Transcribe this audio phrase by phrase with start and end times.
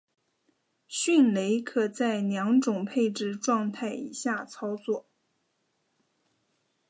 [0.87, 5.05] 迅雷可在两种配置状态以下操作。